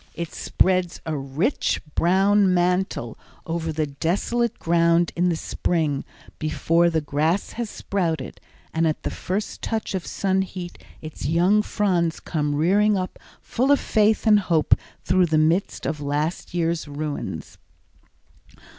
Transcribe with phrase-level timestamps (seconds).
[0.15, 6.03] It spreads a rich brown mantle over the desolate ground in the spring
[6.39, 8.41] before the grass has sprouted,
[8.73, 13.69] and at the first touch of sun heat its young fronds come rearing up full
[13.71, 17.59] of faith and hope through the midst of the last year's ruins.